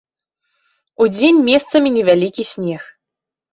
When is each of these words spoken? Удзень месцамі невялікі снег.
Удзень 1.05 1.43
месцамі 1.51 1.93
невялікі 2.01 2.49
снег. 2.55 2.81